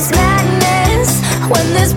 There's 0.00 0.12
madness, 0.12 1.20
when 1.50 1.74
there's 1.74 1.92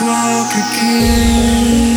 walk 0.00 0.52
again. 0.54 1.87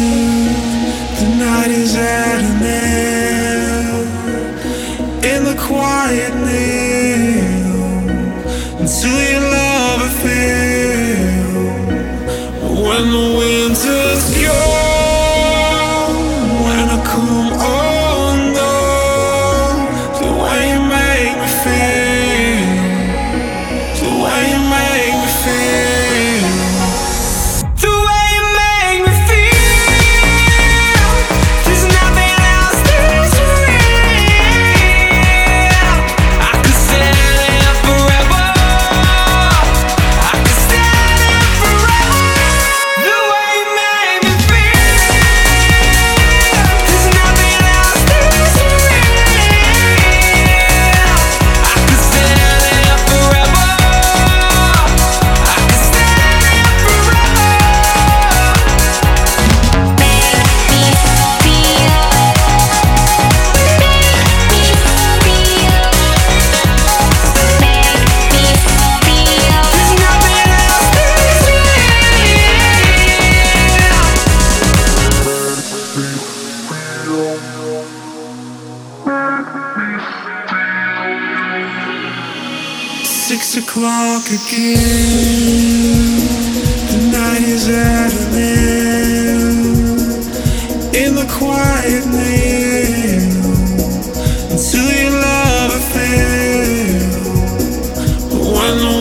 en 98.68 98.86
un 98.86 99.01